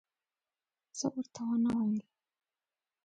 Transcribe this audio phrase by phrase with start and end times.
[0.97, 2.05] څه ورته ونه ویل.